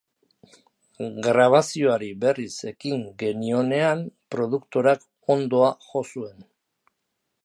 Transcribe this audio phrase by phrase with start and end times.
[1.25, 4.03] Grabazioari berriz ekin genionean
[4.37, 6.45] produktorak hondoa jo zuen.